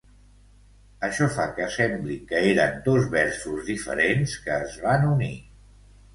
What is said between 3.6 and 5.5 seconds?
diferents que es van unir.